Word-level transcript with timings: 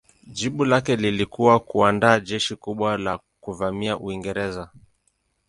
Jibu 0.27 0.65
lake 0.65 0.95
lilikuwa 0.95 1.59
kuandaa 1.59 2.19
jeshi 2.19 2.55
kubwa 2.55 2.97
la 2.97 3.19
kuvamia 3.41 3.97
Uingereza. 3.97 4.69